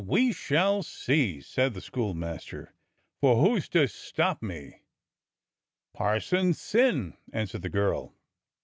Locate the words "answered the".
7.31-7.69